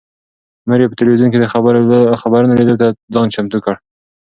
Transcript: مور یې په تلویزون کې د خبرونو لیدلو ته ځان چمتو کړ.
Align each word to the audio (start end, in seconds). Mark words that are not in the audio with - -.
مور 0.67 0.79
یې 0.83 0.91
په 0.91 0.97
تلویزون 0.99 1.29
کې 1.31 1.39
د 1.41 1.45
خبرونو 2.23 2.57
لیدلو 2.59 2.79
ته 2.81 2.87
ځان 3.13 3.27
چمتو 3.35 3.57
کړ. 3.65 3.75